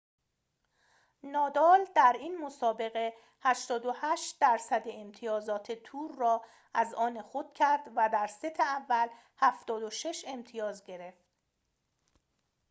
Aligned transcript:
نادال 1.23 1.87
در 1.95 2.15
این 2.19 2.37
مسابقه 2.37 3.13
88٪ 3.41 4.81
امتیازات 4.85 5.71
تور 5.71 6.15
را 6.15 6.45
از 6.73 6.93
آن 6.93 7.21
خود 7.21 7.53
کرد 7.53 7.91
و 7.95 8.09
در 8.13 8.27
ست 8.27 8.59
اول، 8.59 9.07
76 9.37 10.23
امتیاز 10.27 10.83
گرفت 10.85 11.25